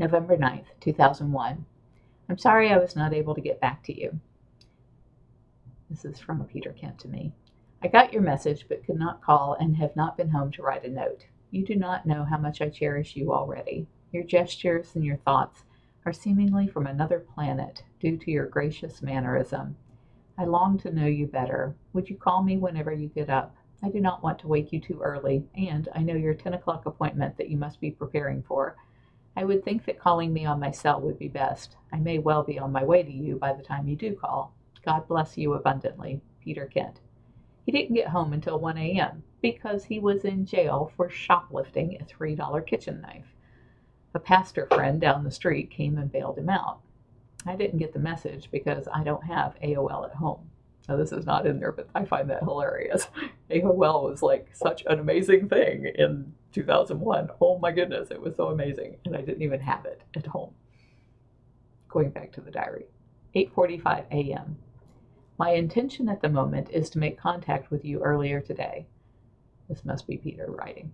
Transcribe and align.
November 0.00 0.36
9th, 0.36 0.66
2001. 0.80 1.66
I'm 2.28 2.38
sorry 2.38 2.70
I 2.70 2.78
was 2.78 2.94
not 2.94 3.12
able 3.12 3.34
to 3.34 3.40
get 3.40 3.60
back 3.60 3.82
to 3.84 4.00
you. 4.00 4.20
This 5.90 6.04
is 6.04 6.20
from 6.20 6.44
Peter 6.44 6.72
Kent 6.72 7.00
to 7.00 7.08
me. 7.08 7.32
I 7.82 7.88
got 7.88 8.12
your 8.12 8.22
message 8.22 8.66
but 8.68 8.84
could 8.84 8.98
not 8.98 9.22
call 9.22 9.56
and 9.58 9.76
have 9.76 9.96
not 9.96 10.16
been 10.16 10.28
home 10.28 10.52
to 10.52 10.62
write 10.62 10.84
a 10.84 10.88
note. 10.88 11.26
You 11.50 11.66
do 11.66 11.74
not 11.74 12.06
know 12.06 12.24
how 12.24 12.38
much 12.38 12.60
I 12.60 12.68
cherish 12.68 13.16
you 13.16 13.32
already. 13.32 13.88
Your 14.12 14.22
gestures 14.22 14.94
and 14.94 15.04
your 15.04 15.16
thoughts 15.16 15.64
are 16.06 16.12
seemingly 16.12 16.68
from 16.68 16.86
another 16.86 17.18
planet 17.18 17.82
due 17.98 18.16
to 18.18 18.30
your 18.30 18.46
gracious 18.46 19.02
mannerism. 19.02 19.76
I 20.38 20.44
long 20.44 20.78
to 20.78 20.92
know 20.92 21.06
you 21.06 21.26
better. 21.26 21.74
Would 21.92 22.08
you 22.08 22.16
call 22.16 22.44
me 22.44 22.56
whenever 22.56 22.92
you 22.92 23.08
get 23.08 23.30
up? 23.30 23.56
I 23.82 23.88
do 23.88 24.00
not 24.00 24.22
want 24.22 24.38
to 24.40 24.48
wake 24.48 24.72
you 24.72 24.80
too 24.80 25.00
early, 25.02 25.44
and 25.56 25.88
I 25.92 26.02
know 26.02 26.14
your 26.14 26.34
10 26.34 26.54
o'clock 26.54 26.86
appointment 26.86 27.36
that 27.36 27.50
you 27.50 27.56
must 27.56 27.80
be 27.80 27.90
preparing 27.90 28.44
for. 28.44 28.76
I 29.38 29.44
would 29.44 29.64
think 29.64 29.84
that 29.84 30.00
calling 30.00 30.32
me 30.32 30.46
on 30.46 30.58
my 30.58 30.72
cell 30.72 31.00
would 31.00 31.16
be 31.16 31.28
best. 31.28 31.76
I 31.92 31.98
may 31.98 32.18
well 32.18 32.42
be 32.42 32.58
on 32.58 32.72
my 32.72 32.82
way 32.82 33.04
to 33.04 33.12
you 33.12 33.36
by 33.36 33.52
the 33.52 33.62
time 33.62 33.86
you 33.86 33.94
do 33.94 34.16
call. 34.16 34.52
God 34.84 35.06
bless 35.06 35.38
you 35.38 35.52
abundantly. 35.52 36.20
Peter 36.42 36.66
Kent. 36.66 36.98
He 37.64 37.70
didn't 37.70 37.94
get 37.94 38.08
home 38.08 38.32
until 38.32 38.58
1 38.58 38.76
a.m. 38.76 39.22
because 39.40 39.84
he 39.84 40.00
was 40.00 40.24
in 40.24 40.44
jail 40.44 40.90
for 40.96 41.08
shoplifting 41.08 41.98
a 42.00 42.04
$3 42.04 42.66
kitchen 42.66 43.00
knife. 43.00 43.32
A 44.12 44.18
pastor 44.18 44.66
friend 44.72 45.00
down 45.00 45.22
the 45.22 45.30
street 45.30 45.70
came 45.70 45.98
and 45.98 46.10
bailed 46.10 46.36
him 46.36 46.48
out. 46.48 46.80
I 47.46 47.54
didn't 47.54 47.78
get 47.78 47.92
the 47.92 48.00
message 48.00 48.48
because 48.50 48.88
I 48.92 49.04
don't 49.04 49.22
have 49.22 49.54
AOL 49.62 50.04
at 50.10 50.16
home. 50.16 50.50
Now, 50.88 50.96
this 50.96 51.12
is 51.12 51.26
not 51.26 51.46
in 51.46 51.60
there, 51.60 51.70
but 51.70 51.88
I 51.94 52.04
find 52.04 52.28
that 52.30 52.42
hilarious. 52.42 53.06
AOL 53.52 54.10
was 54.10 54.20
like 54.20 54.48
such 54.52 54.82
an 54.86 54.98
amazing 54.98 55.48
thing 55.48 55.86
in 55.94 56.34
2001. 56.52 57.28
Oh 57.40 57.58
my 57.58 57.72
goodness, 57.72 58.10
it 58.10 58.20
was 58.20 58.36
so 58.36 58.48
amazing. 58.48 58.96
And 59.04 59.16
I 59.16 59.20
didn't 59.20 59.42
even 59.42 59.60
have 59.60 59.84
it 59.84 60.02
at 60.16 60.26
home. 60.26 60.54
Going 61.88 62.10
back 62.10 62.32
to 62.32 62.40
the 62.40 62.50
diary. 62.50 62.86
8:45 63.34 64.06
a.m. 64.10 64.56
My 65.38 65.50
intention 65.50 66.08
at 66.08 66.20
the 66.20 66.28
moment 66.28 66.70
is 66.70 66.90
to 66.90 66.98
make 66.98 67.18
contact 67.18 67.70
with 67.70 67.84
you 67.84 68.00
earlier 68.00 68.40
today. 68.40 68.86
This 69.68 69.84
must 69.84 70.06
be 70.06 70.16
Peter 70.16 70.50
writing. 70.50 70.92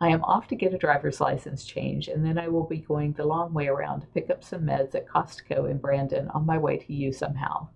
I 0.00 0.08
am 0.08 0.24
off 0.24 0.48
to 0.48 0.56
get 0.56 0.74
a 0.74 0.78
driver's 0.78 1.20
license 1.20 1.64
change, 1.64 2.08
and 2.08 2.26
then 2.26 2.36
I 2.36 2.48
will 2.48 2.66
be 2.66 2.78
going 2.78 3.12
the 3.12 3.24
long 3.24 3.54
way 3.54 3.68
around 3.68 4.00
to 4.00 4.06
pick 4.08 4.30
up 4.30 4.42
some 4.42 4.62
meds 4.62 4.94
at 4.94 5.06
Costco 5.06 5.70
in 5.70 5.78
Brandon 5.78 6.28
on 6.30 6.44
my 6.44 6.58
way 6.58 6.76
to 6.76 6.92
you 6.92 7.12
somehow. 7.12 7.68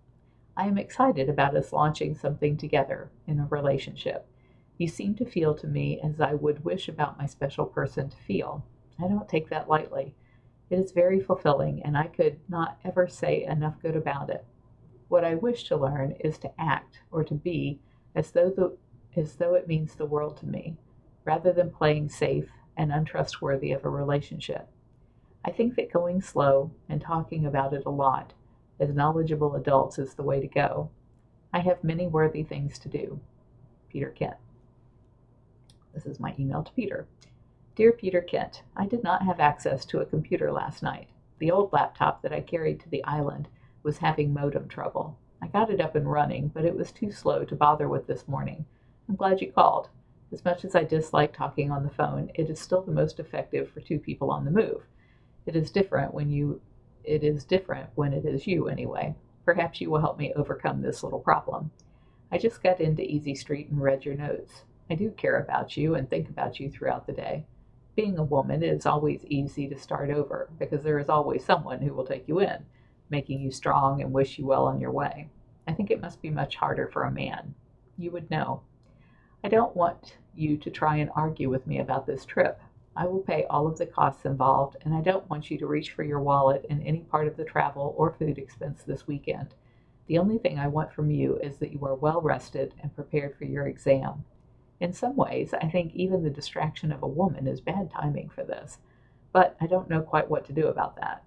I 0.56 0.66
am 0.66 0.76
excited 0.76 1.28
about 1.28 1.56
us 1.56 1.72
launching 1.72 2.14
something 2.14 2.56
together 2.56 3.10
in 3.26 3.38
a 3.38 3.46
relationship. 3.46 4.26
You 4.78 4.88
seem 4.88 5.14
to 5.16 5.24
feel 5.24 5.54
to 5.54 5.66
me 5.66 6.00
as 6.00 6.20
I 6.20 6.34
would 6.34 6.64
wish 6.64 6.88
about 6.88 7.18
my 7.18 7.26
special 7.26 7.66
person 7.66 8.10
to 8.10 8.16
feel. 8.16 8.64
I 8.98 9.08
don't 9.08 9.28
take 9.28 9.48
that 9.48 9.68
lightly. 9.68 10.14
It 10.68 10.78
is 10.78 10.92
very 10.92 11.20
fulfilling, 11.20 11.82
and 11.82 11.96
I 11.96 12.08
could 12.08 12.40
not 12.48 12.78
ever 12.84 13.06
say 13.06 13.44
enough 13.44 13.80
good 13.80 13.96
about 13.96 14.30
it. 14.30 14.44
What 15.08 15.24
I 15.24 15.34
wish 15.34 15.64
to 15.64 15.76
learn 15.76 16.12
is 16.20 16.38
to 16.38 16.52
act 16.60 17.00
or 17.10 17.24
to 17.24 17.34
be 17.34 17.80
as 18.14 18.32
though 18.32 18.50
the, 18.50 18.76
as 19.18 19.36
though 19.36 19.54
it 19.54 19.68
means 19.68 19.94
the 19.94 20.06
world 20.06 20.36
to 20.38 20.46
me 20.46 20.76
rather 21.24 21.52
than 21.52 21.70
playing 21.70 22.08
safe 22.08 22.48
and 22.76 22.92
untrustworthy 22.92 23.72
of 23.72 23.84
a 23.84 23.88
relationship. 23.88 24.68
I 25.44 25.50
think 25.52 25.76
that 25.76 25.92
going 25.92 26.20
slow 26.20 26.72
and 26.88 27.00
talking 27.00 27.46
about 27.46 27.72
it 27.72 27.84
a 27.86 27.90
lot 27.90 28.32
as 28.78 28.94
knowledgeable 28.94 29.54
adults 29.54 29.98
is 29.98 30.14
the 30.14 30.22
way 30.22 30.40
to 30.40 30.46
go. 30.46 30.90
I 31.52 31.60
have 31.60 31.82
many 31.84 32.06
worthy 32.06 32.42
things 32.42 32.78
to 32.80 32.88
do. 32.88 33.20
Peter 33.88 34.10
Kent. 34.10 34.36
This 35.96 36.04
is 36.04 36.20
my 36.20 36.34
email 36.38 36.62
to 36.62 36.72
Peter. 36.72 37.06
Dear 37.74 37.90
Peter 37.90 38.20
Kent, 38.20 38.62
I 38.76 38.84
did 38.84 39.02
not 39.02 39.22
have 39.22 39.40
access 39.40 39.86
to 39.86 40.00
a 40.00 40.04
computer 40.04 40.52
last 40.52 40.82
night. 40.82 41.08
The 41.38 41.50
old 41.50 41.72
laptop 41.72 42.20
that 42.20 42.34
I 42.34 42.42
carried 42.42 42.80
to 42.80 42.90
the 42.90 43.02
island 43.04 43.48
was 43.82 43.96
having 43.96 44.34
modem 44.34 44.68
trouble. 44.68 45.16
I 45.40 45.46
got 45.46 45.70
it 45.70 45.80
up 45.80 45.94
and 45.94 46.12
running, 46.12 46.48
but 46.48 46.66
it 46.66 46.76
was 46.76 46.92
too 46.92 47.10
slow 47.10 47.46
to 47.46 47.56
bother 47.56 47.88
with 47.88 48.06
this 48.06 48.28
morning. 48.28 48.66
I'm 49.08 49.16
glad 49.16 49.40
you 49.40 49.50
called. 49.50 49.88
As 50.30 50.44
much 50.44 50.66
as 50.66 50.74
I 50.74 50.84
dislike 50.84 51.32
talking 51.32 51.70
on 51.70 51.82
the 51.82 51.88
phone, 51.88 52.30
it 52.34 52.50
is 52.50 52.60
still 52.60 52.82
the 52.82 52.92
most 52.92 53.18
effective 53.18 53.70
for 53.70 53.80
two 53.80 53.98
people 53.98 54.30
on 54.30 54.44
the 54.44 54.50
move. 54.50 54.82
It 55.46 55.56
is 55.56 55.70
different 55.70 56.12
when 56.12 56.30
you 56.30 56.60
it 57.04 57.24
is 57.24 57.42
different 57.46 57.88
when 57.94 58.12
it 58.12 58.26
is 58.26 58.46
you 58.46 58.68
anyway. 58.68 59.14
Perhaps 59.46 59.80
you 59.80 59.88
will 59.88 60.00
help 60.00 60.18
me 60.18 60.34
overcome 60.34 60.82
this 60.82 61.02
little 61.02 61.20
problem. 61.20 61.70
I 62.30 62.36
just 62.36 62.62
got 62.62 62.82
into 62.82 63.00
Easy 63.00 63.34
Street 63.34 63.70
and 63.70 63.80
read 63.80 64.04
your 64.04 64.14
notes. 64.14 64.64
I 64.88 64.94
do 64.94 65.10
care 65.10 65.40
about 65.40 65.76
you 65.76 65.96
and 65.96 66.08
think 66.08 66.28
about 66.28 66.60
you 66.60 66.70
throughout 66.70 67.06
the 67.06 67.12
day. 67.12 67.44
Being 67.96 68.18
a 68.18 68.22
woman, 68.24 68.62
it 68.62 68.72
is 68.72 68.86
always 68.86 69.24
easy 69.24 69.66
to 69.68 69.78
start 69.78 70.10
over 70.10 70.48
because 70.58 70.82
there 70.82 70.98
is 70.98 71.08
always 71.08 71.44
someone 71.44 71.80
who 71.80 71.92
will 71.92 72.06
take 72.06 72.28
you 72.28 72.40
in, 72.40 72.64
making 73.10 73.40
you 73.40 73.50
strong 73.50 74.00
and 74.00 74.12
wish 74.12 74.38
you 74.38 74.46
well 74.46 74.66
on 74.66 74.78
your 74.78 74.92
way. 74.92 75.28
I 75.66 75.72
think 75.72 75.90
it 75.90 76.00
must 76.00 76.22
be 76.22 76.30
much 76.30 76.56
harder 76.56 76.86
for 76.86 77.02
a 77.02 77.10
man. 77.10 77.54
You 77.98 78.12
would 78.12 78.30
know. 78.30 78.60
I 79.42 79.48
don't 79.48 79.74
want 79.74 80.18
you 80.34 80.56
to 80.58 80.70
try 80.70 80.96
and 80.96 81.10
argue 81.16 81.50
with 81.50 81.66
me 81.66 81.80
about 81.80 82.06
this 82.06 82.24
trip. 82.24 82.60
I 82.94 83.06
will 83.06 83.20
pay 83.20 83.44
all 83.50 83.66
of 83.66 83.78
the 83.78 83.86
costs 83.86 84.24
involved, 84.24 84.76
and 84.82 84.94
I 84.94 85.00
don't 85.00 85.28
want 85.28 85.50
you 85.50 85.58
to 85.58 85.66
reach 85.66 85.90
for 85.90 86.04
your 86.04 86.20
wallet 86.20 86.64
in 86.70 86.80
any 86.82 87.00
part 87.00 87.26
of 87.26 87.36
the 87.36 87.44
travel 87.44 87.94
or 87.98 88.12
food 88.12 88.38
expense 88.38 88.82
this 88.84 89.06
weekend. 89.06 89.54
The 90.06 90.18
only 90.18 90.38
thing 90.38 90.58
I 90.58 90.68
want 90.68 90.92
from 90.92 91.10
you 91.10 91.38
is 91.38 91.56
that 91.58 91.72
you 91.72 91.84
are 91.84 91.94
well 91.94 92.20
rested 92.20 92.74
and 92.80 92.94
prepared 92.94 93.36
for 93.36 93.44
your 93.44 93.66
exam. 93.66 94.24
In 94.80 94.92
some 94.92 95.16
ways, 95.16 95.54
I 95.54 95.68
think 95.68 95.94
even 95.94 96.22
the 96.22 96.30
distraction 96.30 96.92
of 96.92 97.02
a 97.02 97.08
woman 97.08 97.46
is 97.46 97.60
bad 97.60 97.90
timing 97.90 98.28
for 98.28 98.44
this, 98.44 98.78
but 99.32 99.56
I 99.60 99.66
don't 99.66 99.88
know 99.88 100.02
quite 100.02 100.30
what 100.30 100.44
to 100.46 100.52
do 100.52 100.66
about 100.66 100.96
that. 100.96 101.24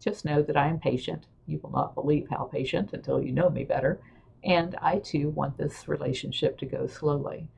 Just 0.00 0.24
know 0.24 0.42
that 0.42 0.56
I 0.56 0.68
am 0.68 0.78
patient. 0.78 1.26
You 1.46 1.60
will 1.62 1.70
not 1.70 1.94
believe 1.94 2.28
how 2.30 2.44
patient 2.44 2.92
until 2.92 3.22
you 3.22 3.32
know 3.32 3.50
me 3.50 3.64
better 3.64 4.00
and 4.44 4.76
I 4.82 4.98
too 4.98 5.30
want 5.30 5.56
this 5.56 5.88
relationship 5.88 6.58
to 6.58 6.66
go 6.66 6.86
slowly. 6.86 7.48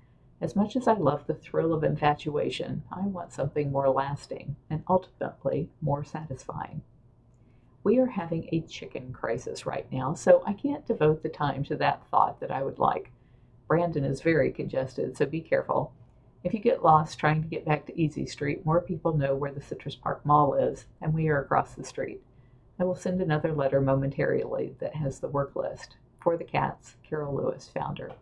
As 0.40 0.54
much 0.54 0.76
as 0.76 0.86
I 0.86 0.92
love 0.92 1.26
the 1.26 1.34
thrill 1.34 1.72
of 1.72 1.82
infatuation, 1.82 2.84
I 2.92 3.00
want 3.00 3.32
something 3.32 3.72
more 3.72 3.88
lasting 3.88 4.54
and 4.70 4.84
ultimately 4.88 5.68
more 5.80 6.04
satisfying. 6.04 6.82
We 7.82 7.98
are 7.98 8.06
having 8.06 8.48
a 8.52 8.60
chicken 8.62 9.12
crisis 9.12 9.66
right 9.66 9.90
now, 9.90 10.14
so 10.14 10.42
I 10.46 10.52
can't 10.52 10.86
devote 10.86 11.22
the 11.22 11.28
time 11.28 11.64
to 11.64 11.76
that 11.76 12.06
thought 12.08 12.40
that 12.40 12.50
I 12.50 12.62
would 12.62 12.78
like. 12.78 13.10
Brandon 13.68 14.04
is 14.04 14.20
very 14.20 14.52
congested, 14.52 15.16
so 15.16 15.26
be 15.26 15.40
careful. 15.40 15.92
If 16.44 16.54
you 16.54 16.60
get 16.60 16.84
lost 16.84 17.18
trying 17.18 17.42
to 17.42 17.48
get 17.48 17.64
back 17.64 17.86
to 17.86 18.00
Easy 18.00 18.26
Street, 18.26 18.64
more 18.64 18.80
people 18.80 19.16
know 19.16 19.34
where 19.34 19.52
the 19.52 19.60
Citrus 19.60 19.96
Park 19.96 20.24
Mall 20.24 20.54
is, 20.54 20.86
and 21.00 21.12
we 21.12 21.28
are 21.28 21.40
across 21.40 21.74
the 21.74 21.82
street. 21.82 22.22
I 22.78 22.84
will 22.84 22.94
send 22.94 23.20
another 23.20 23.52
letter 23.52 23.80
momentarily 23.80 24.74
that 24.78 24.94
has 24.94 25.18
the 25.18 25.28
work 25.28 25.56
list 25.56 25.96
for 26.20 26.36
the 26.36 26.44
Cats, 26.44 26.96
Carole 27.08 27.34
Lewis, 27.34 27.70
founder. 27.72 28.12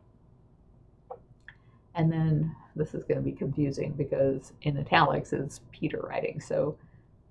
And 1.94 2.10
then 2.10 2.54
this 2.74 2.94
is 2.94 3.04
going 3.04 3.18
to 3.18 3.24
be 3.24 3.32
confusing 3.32 3.92
because 3.92 4.52
in 4.62 4.78
italics 4.78 5.32
is 5.32 5.60
Peter 5.72 6.00
writing, 6.00 6.40
so 6.40 6.76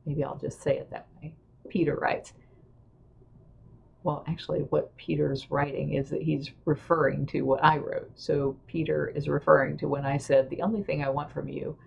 maybe 0.05 0.23
I'll 0.23 0.37
just 0.37 0.61
say 0.61 0.77
it 0.77 0.89
that 0.91 1.07
way. 1.21 1.33
Peter 1.69 1.95
writes. 1.95 2.33
Well, 4.03 4.25
actually, 4.27 4.59
what 4.59 4.95
Peter's 4.97 5.49
writing 5.49 5.93
is 5.93 6.09
that 6.09 6.21
he's 6.21 6.51
referring 6.65 7.25
to 7.27 7.43
what 7.43 7.63
I 7.63 7.77
wrote. 7.77 8.11
So 8.15 8.57
Peter 8.67 9.07
is 9.07 9.29
referring 9.29 9.77
to 9.77 9.87
when 9.87 10.05
I 10.05 10.17
said, 10.17 10.49
The 10.49 10.61
only 10.61 10.83
thing 10.83 11.03
I 11.03 11.09
want 11.09 11.31
from 11.31 11.47
you 11.47 11.77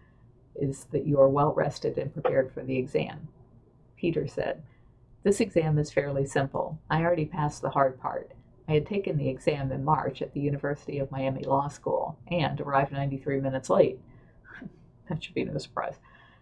is 0.55 0.87
that 0.93 1.07
you 1.07 1.21
are 1.21 1.29
well 1.29 1.53
rested 1.53 1.99
and 1.99 2.13
prepared 2.13 2.53
for 2.53 2.63
the 2.63 2.79
exam. 2.79 3.29
Peter 3.99 4.27
said, 4.27 4.63
This 5.25 5.41
exam 5.41 5.77
is 5.77 5.93
fairly 5.93 6.25
simple. 6.25 6.79
I 6.89 7.03
already 7.03 7.27
passed 7.27 7.61
the 7.61 7.71
hard 7.71 8.01
part. 8.01 8.33
I 8.67 8.73
had 8.73 8.87
taken 8.87 9.19
the 9.19 9.29
exam 9.29 9.71
in 9.71 9.85
March 9.85 10.23
at 10.23 10.33
the 10.33 10.41
University 10.41 10.99
of 10.99 11.11
Miami 11.11 11.45
Law 11.45 11.69
School 11.69 12.19
and 12.29 12.59
arrived 12.63 12.93
93 12.93 13.41
minutes 13.41 13.69
late. 13.69 14.01
that 15.11 15.23
should 15.23 15.35
be 15.35 15.45
no 15.45 15.59
surprise. 15.59 15.97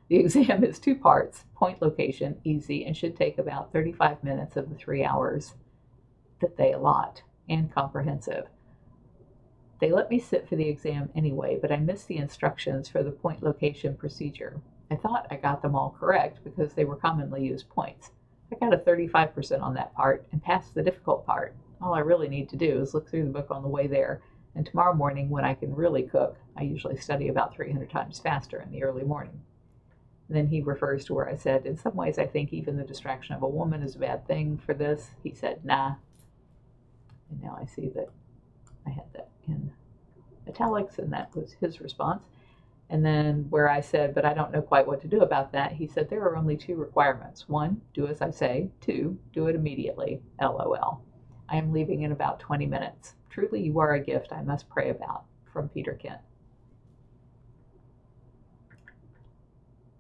The 0.09 0.17
exam 0.17 0.63
is 0.63 0.79
two 0.79 0.95
parts 0.95 1.47
point 1.57 1.83
location, 1.83 2.37
easy, 2.45 2.85
and 2.85 2.97
should 2.97 3.17
take 3.17 3.39
about 3.39 3.73
35 3.73 4.23
minutes 4.23 4.57
of 4.57 4.69
the 4.69 4.77
three 4.77 5.05
hours 5.05 5.55
that 6.45 6.57
they 6.57 6.73
allot, 6.73 7.23
and 7.49 7.73
comprehensive. 7.73 8.47
They 9.81 9.91
let 9.91 10.11
me 10.11 10.19
sit 10.19 10.49
for 10.49 10.57
the 10.57 10.69
exam 10.69 11.11
anyway, 11.15 11.59
but 11.61 11.73
I 11.73 11.77
missed 11.77 12.09
the 12.09 12.19
instructions 12.19 12.89
for 12.89 13.03
the 13.03 13.11
point 13.11 13.43
location 13.43 13.97
procedure. 13.97 14.61
I 14.91 14.97
thought 14.97 15.27
I 15.31 15.37
got 15.37 15.63
them 15.63 15.75
all 15.75 15.97
correct 15.99 16.45
because 16.45 16.75
they 16.75 16.85
were 16.85 16.97
commonly 16.97 17.45
used 17.45 17.69
points. 17.69 18.13
I 18.53 18.57
got 18.57 18.75
a 18.75 18.79
35% 18.79 19.61
on 19.61 19.75
that 19.75 19.95
part 19.95 20.27
and 20.31 20.43
passed 20.43 20.75
the 20.75 20.83
difficult 20.83 21.27
part 21.27 21.57
all 21.85 21.95
I 21.95 22.01
really 22.01 22.29
need 22.29 22.49
to 22.51 22.57
do 22.57 22.81
is 22.81 22.95
look 22.95 23.09
through 23.09 23.25
the 23.25 23.31
book 23.31 23.51
on 23.51 23.63
the 23.63 23.69
way 23.69 23.87
there. 23.87 24.23
And 24.55 24.65
tomorrow 24.65 24.95
morning, 24.95 25.29
when 25.29 25.45
I 25.45 25.55
can 25.55 25.75
really 25.75 26.03
cook, 26.03 26.37
I 26.57 26.63
usually 26.63 26.97
study 26.97 27.29
about 27.29 27.55
300 27.55 27.91
times 27.91 28.19
faster 28.19 28.61
in 28.61 28.71
the 28.71 28.85
early 28.85 29.05
morning. 29.05 29.43
Then 30.29 30.47
he 30.47 30.63
refers 30.63 31.05
to 31.05 31.15
where 31.15 31.29
I 31.29 31.37
said, 31.37 31.67
In 31.67 31.77
some 31.77 31.95
ways, 31.95 32.19
I 32.19 32.27
think 32.27 32.53
even 32.53 32.77
the 32.77 32.85
distraction 32.85 33.35
of 33.35 33.43
a 33.43 33.49
woman 33.49 33.83
is 33.83 33.97
a 33.97 33.99
bad 33.99 34.27
thing 34.27 34.59
for 34.65 34.73
this. 34.73 35.11
He 35.23 35.35
said, 35.35 35.65
Nah. 35.65 35.97
And 37.35 37.43
now 37.43 37.59
I 37.61 37.67
see 37.67 37.89
that 37.95 38.09
I 38.87 38.91
had 38.91 39.05
that 39.15 39.29
in 39.49 39.73
italics, 40.49 40.99
and 40.99 41.13
that 41.13 41.35
was 41.35 41.53
his 41.53 41.81
response. 41.81 42.23
And 42.91 43.05
then 43.05 43.47
where 43.51 43.69
I 43.69 43.81
said, 43.81 44.15
but 44.15 44.25
I 44.25 44.35
don't 44.35 44.53
know 44.53 44.63
quite 44.63 44.87
what 44.87 45.01
to 45.01 45.09
do 45.09 45.23
about 45.23 45.53
that, 45.53 45.73
he 45.73 45.87
said, 45.87 46.09
there 46.09 46.23
are 46.23 46.37
only 46.37 46.57
two 46.57 46.77
requirements. 46.77 47.49
One, 47.49 47.81
do 47.95 48.07
as 48.07 48.21
I 48.21 48.31
say. 48.31 48.71
Two, 48.81 49.19
do 49.33 49.47
it 49.47 49.57
immediately. 49.57 50.21
LOL. 50.41 51.03
I 51.49 51.57
am 51.57 51.73
leaving 51.73 52.03
in 52.03 52.13
about 52.13 52.41
20 52.41 52.67
minutes. 52.67 53.15
Truly, 53.31 53.63
you 53.63 53.81
are 53.81 53.95
a 53.95 54.01
gift 54.01 54.33
I 54.33 54.43
must 54.43 54.69
pray 54.69 54.91
about. 54.91 55.25
From 55.53 55.69
Peter 55.69 55.95
Kent. 55.95 56.21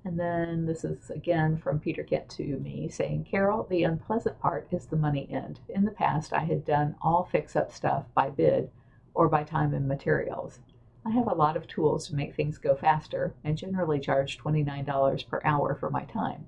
And 0.06 0.20
then 0.20 0.66
this 0.66 0.84
is 0.84 1.10
again 1.10 1.56
from 1.56 1.80
Peter 1.80 2.02
Kent 2.02 2.28
to 2.30 2.58
me 2.58 2.90
saying, 2.90 3.24
Carole, 3.24 3.66
the 3.70 3.84
unpleasant 3.84 4.38
part 4.38 4.68
is 4.70 4.84
the 4.84 4.96
money 4.96 5.26
end. 5.30 5.60
In 5.70 5.86
the 5.86 5.90
past, 5.90 6.34
I 6.34 6.44
had 6.44 6.66
done 6.66 6.96
all 7.00 7.24
fix 7.24 7.56
up 7.56 7.72
stuff 7.72 8.04
by 8.14 8.28
bid 8.28 8.70
or 9.14 9.28
by 9.30 9.44
time 9.44 9.72
and 9.72 9.88
materials. 9.88 10.60
I 11.06 11.10
have 11.10 11.26
a 11.26 11.34
lot 11.34 11.56
of 11.56 11.66
tools 11.66 12.08
to 12.08 12.14
make 12.14 12.34
things 12.34 12.58
go 12.58 12.74
faster 12.74 13.34
and 13.44 13.56
generally 13.56 13.98
charge 13.98 14.38
$29 14.38 15.26
per 15.26 15.40
hour 15.42 15.74
for 15.74 15.88
my 15.90 16.04
time. 16.04 16.46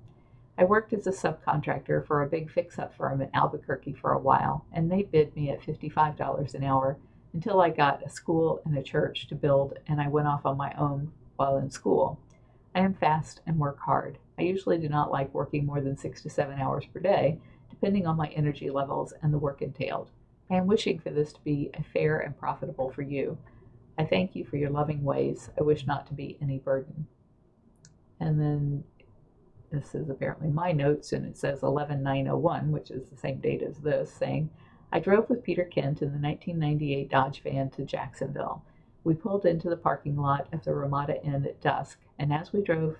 I 0.57 0.63
worked 0.63 0.93
as 0.93 1.07
a 1.07 1.11
subcontractor 1.11 2.05
for 2.05 2.21
a 2.21 2.29
big 2.29 2.51
fix 2.51 2.77
up 2.77 2.95
firm 2.95 3.21
in 3.21 3.29
Albuquerque 3.33 3.93
for 3.93 4.11
a 4.11 4.19
while, 4.19 4.65
and 4.71 4.91
they 4.91 5.03
bid 5.03 5.35
me 5.35 5.49
at 5.49 5.61
$55 5.61 6.53
an 6.53 6.63
hour 6.63 6.97
until 7.33 7.61
I 7.61 7.69
got 7.69 8.05
a 8.05 8.09
school 8.09 8.61
and 8.65 8.77
a 8.77 8.83
church 8.83 9.27
to 9.27 9.35
build 9.35 9.77
and 9.87 9.99
I 10.01 10.07
went 10.07 10.27
off 10.27 10.45
on 10.45 10.57
my 10.57 10.73
own 10.77 11.11
while 11.35 11.57
in 11.57 11.69
school. 11.69 12.19
I 12.77 12.81
am 12.81 12.93
fast 12.93 13.41
and 13.47 13.57
work 13.57 13.79
hard. 13.79 14.19
I 14.37 14.43
usually 14.43 14.77
do 14.77 14.87
not 14.87 15.11
like 15.11 15.33
working 15.33 15.65
more 15.65 15.81
than 15.81 15.97
six 15.97 16.21
to 16.21 16.29
seven 16.29 16.59
hours 16.59 16.85
per 16.85 16.99
day, 16.99 17.39
depending 17.71 18.05
on 18.05 18.17
my 18.17 18.27
energy 18.27 18.69
levels 18.69 19.15
and 19.23 19.33
the 19.33 19.39
work 19.39 19.63
entailed. 19.63 20.11
I 20.51 20.57
am 20.57 20.67
wishing 20.67 20.99
for 20.99 21.09
this 21.09 21.33
to 21.33 21.41
be 21.41 21.71
fair 21.91 22.19
and 22.19 22.37
profitable 22.37 22.91
for 22.91 23.01
you. 23.01 23.35
I 23.97 24.05
thank 24.05 24.35
you 24.35 24.45
for 24.45 24.57
your 24.57 24.69
loving 24.69 25.03
ways. 25.03 25.49
I 25.59 25.63
wish 25.63 25.87
not 25.87 26.05
to 26.05 26.13
be 26.13 26.37
any 26.39 26.59
burden. 26.59 27.07
And 28.19 28.39
then 28.39 28.83
this 29.71 29.95
is 29.95 30.11
apparently 30.11 30.49
my 30.49 30.71
notes, 30.71 31.13
and 31.13 31.25
it 31.25 31.35
says 31.35 31.63
11901, 31.63 32.71
which 32.71 32.91
is 32.91 33.09
the 33.09 33.17
same 33.17 33.39
date 33.39 33.63
as 33.63 33.79
this, 33.79 34.13
saying, 34.13 34.51
I 34.91 34.99
drove 34.99 35.31
with 35.31 35.43
Peter 35.43 35.65
Kent 35.65 36.03
in 36.03 36.09
the 36.09 36.19
1998 36.19 37.09
Dodge 37.09 37.41
van 37.41 37.71
to 37.71 37.85
Jacksonville. 37.85 38.63
We 39.03 39.15
pulled 39.15 39.47
into 39.47 39.67
the 39.67 39.77
parking 39.77 40.15
lot 40.15 40.47
of 40.53 40.63
the 40.63 40.75
Ramada 40.75 41.19
Inn 41.23 41.43
at 41.43 41.59
dusk, 41.59 41.97
and 42.19 42.33
as 42.33 42.53
we 42.53 42.61
drove 42.61 42.97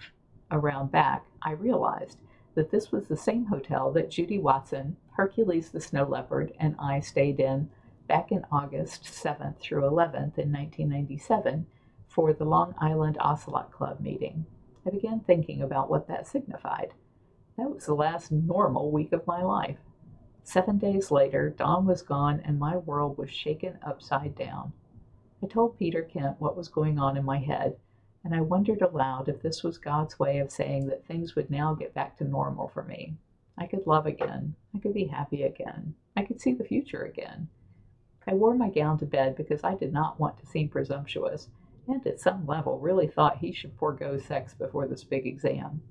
around 0.52 0.92
back, 0.92 1.26
I 1.42 1.52
realized 1.52 2.20
that 2.56 2.72
this 2.72 2.92
was 2.92 3.08
the 3.08 3.18
same 3.18 3.46
hotel 3.46 3.92
that 3.92 4.10
Judy 4.10 4.40
Watson, 4.40 4.98
Hercules 5.12 5.70
the 5.70 5.82
Snow 5.82 6.04
Leopard, 6.04 6.54
and 6.60 6.76
I 6.80 7.00
stayed 7.00 7.40
in 7.40 7.70
back 8.08 8.32
in 8.32 8.46
August 8.52 9.04
7th 9.04 9.60
through 9.60 9.82
11th 9.82 10.38
in 10.38 10.52
1997 10.52 11.68
for 12.08 12.34
the 12.34 12.46
Long 12.46 12.74
Island 12.80 13.18
Ocelot 13.20 13.72
Club 13.72 14.00
meeting. 14.00 14.46
I 14.86 14.90
began 14.90 15.20
thinking 15.20 15.62
about 15.62 15.90
what 15.90 16.08
that 16.08 16.28
signified. 16.28 16.94
That 17.58 17.70
was 17.70 17.86
the 17.86 17.94
last 17.94 18.32
normal 18.32 18.92
week 18.92 19.12
of 19.12 19.28
my 19.28 19.42
life. 19.42 19.78
Seven 20.44 20.78
days 20.78 21.12
later, 21.12 21.50
Don 21.50 21.86
was 21.86 22.02
gone 22.02 22.42
and 22.46 22.58
my 22.58 22.78
world 22.78 23.18
was 23.18 23.30
shaken 23.30 23.78
upside 23.86 24.36
down. 24.36 24.72
I 25.44 25.48
told 25.48 25.78
Peter 25.78 26.04
Kent 26.04 26.40
what 26.40 26.56
was 26.56 26.70
going 26.70 26.98
on 26.98 27.18
in 27.18 27.26
my 27.26 27.40
head, 27.40 27.76
and 28.28 28.36
I 28.36 28.42
wondered 28.42 28.82
aloud 28.82 29.30
if 29.30 29.42
this 29.42 29.64
was 29.64 29.78
God's 29.78 30.20
way 30.20 30.40
of 30.40 30.52
saying 30.52 30.88
that 30.88 31.06
things 31.06 31.34
would 31.38 31.50
now 31.50 31.74
get 31.74 31.94
back 31.94 32.18
to 32.18 32.26
normal 32.26 32.68
for 32.68 32.84
me. 32.84 33.16
I 33.58 33.68
could 33.68 33.88
love 33.88 34.06
again. 34.06 34.54
I 34.76 34.80
could 34.80 34.94
be 34.94 35.06
happy 35.06 35.44
again. 35.44 35.96
I 36.18 36.24
could 36.24 36.42
see 36.42 36.52
the 36.52 36.66
future 36.66 37.04
again. 37.04 37.48
I 38.28 38.34
wore 38.34 38.54
my 38.54 38.70
gown 38.70 38.98
to 38.98 39.06
bed 39.06 39.38
because 39.38 39.64
I 39.64 39.76
did 39.76 39.94
not 39.94 40.20
want 40.20 40.38
to 40.40 40.46
seem 40.46 40.68
presumptuous, 40.68 41.48
and 41.88 42.06
at 42.06 42.20
some 42.20 42.46
level 42.46 42.80
really 42.80 43.08
thought 43.08 43.38
he 43.38 43.54
should 43.54 43.72
forego 43.80 44.18
sex 44.18 44.54
before 44.54 44.90
this 44.90 45.06
big 45.06 45.26
exam. 45.26 45.82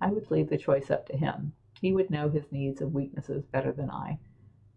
I 0.00 0.06
would 0.06 0.30
leave 0.30 0.48
the 0.48 0.56
choice 0.56 0.90
up 0.90 1.06
to 1.08 1.16
him. 1.18 1.52
He 1.78 1.92
would 1.92 2.08
know 2.08 2.30
his 2.30 2.50
needs 2.50 2.80
and 2.80 2.94
weaknesses 2.94 3.44
better 3.44 3.70
than 3.70 3.90
I. 3.90 4.18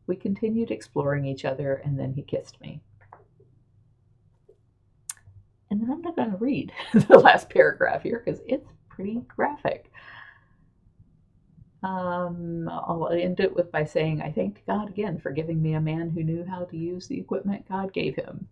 We 0.05 0.17
continued 0.17 0.69
exploring 0.69 1.23
each 1.23 1.45
other, 1.45 1.75
and 1.75 1.97
then 1.97 2.11
he 2.11 2.23
kissed 2.23 2.59
me. 2.59 2.81
And 5.69 5.81
then 5.81 5.91
I'm 5.91 6.01
not 6.01 6.15
going 6.15 6.31
to 6.31 6.37
read 6.37 6.71
the 6.93 7.19
last 7.19 7.49
paragraph 7.49 8.03
here 8.03 8.21
because 8.23 8.41
it's 8.47 8.69
pretty 8.89 9.21
graphic. 9.27 9.91
Um, 11.83 12.67
I'll 12.69 13.09
end 13.09 13.39
it 13.39 13.55
with 13.55 13.71
by 13.71 13.85
saying, 13.85 14.21
I 14.21 14.31
thank 14.31 14.65
God 14.65 14.89
again 14.89 15.19
for 15.19 15.31
giving 15.31 15.61
me 15.61 15.73
a 15.73 15.81
man 15.81 16.09
who 16.09 16.23
knew 16.23 16.43
how 16.43 16.65
to 16.65 16.77
use 16.77 17.07
the 17.07 17.19
equipment 17.19 17.67
God 17.69 17.93
gave 17.93 18.15
him. 18.15 18.47